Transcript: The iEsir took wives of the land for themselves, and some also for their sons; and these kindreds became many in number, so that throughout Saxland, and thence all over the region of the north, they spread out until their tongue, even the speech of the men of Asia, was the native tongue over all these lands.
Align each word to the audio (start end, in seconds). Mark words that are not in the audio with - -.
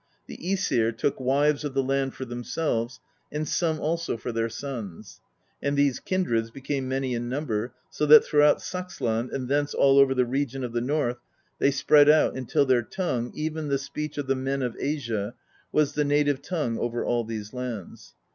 The 0.25 0.37
iEsir 0.37 0.97
took 0.97 1.19
wives 1.19 1.63
of 1.63 1.75
the 1.75 1.83
land 1.83 2.15
for 2.15 2.25
themselves, 2.25 2.99
and 3.31 3.47
some 3.47 3.79
also 3.79 4.17
for 4.17 4.31
their 4.31 4.49
sons; 4.49 5.21
and 5.61 5.77
these 5.77 5.99
kindreds 5.99 6.49
became 6.49 6.87
many 6.87 7.13
in 7.13 7.29
number, 7.29 7.75
so 7.91 8.07
that 8.07 8.25
throughout 8.25 8.61
Saxland, 8.63 9.31
and 9.31 9.47
thence 9.47 9.75
all 9.75 9.99
over 9.99 10.15
the 10.15 10.25
region 10.25 10.63
of 10.63 10.73
the 10.73 10.81
north, 10.81 11.19
they 11.59 11.69
spread 11.69 12.09
out 12.09 12.35
until 12.35 12.65
their 12.65 12.81
tongue, 12.81 13.31
even 13.35 13.67
the 13.67 13.77
speech 13.77 14.17
of 14.17 14.25
the 14.25 14.33
men 14.33 14.63
of 14.63 14.75
Asia, 14.79 15.35
was 15.71 15.93
the 15.93 16.03
native 16.03 16.41
tongue 16.41 16.79
over 16.79 17.05
all 17.05 17.23
these 17.23 17.53
lands. 17.53 18.15